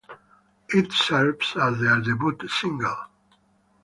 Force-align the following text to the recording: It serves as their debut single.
It 0.69 0.91
serves 0.91 1.55
as 1.55 1.79
their 1.79 2.01
debut 2.01 2.47
single. 2.47 2.97